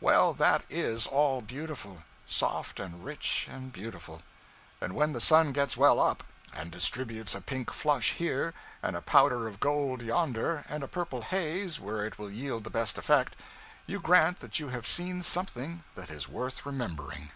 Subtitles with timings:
[0.00, 4.22] Well, that is all beautiful; soft and rich and beautiful;
[4.80, 9.02] and when the sun gets well up, and distributes a pink flush here and a
[9.02, 13.36] powder of gold yonder and a purple haze where it will yield the best effect,
[13.86, 17.32] you grant that you have seen something that is worth remembering.